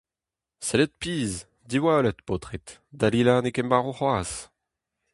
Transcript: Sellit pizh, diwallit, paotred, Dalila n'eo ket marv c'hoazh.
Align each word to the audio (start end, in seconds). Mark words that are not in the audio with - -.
Sellit 0.65 0.93
pizh, 1.01 1.39
diwallit, 1.69 2.19
paotred, 2.27 2.67
Dalila 2.99 3.35
n'eo 3.39 3.53
ket 3.55 3.67
marv 3.69 3.87
c'hoazh. 3.97 4.35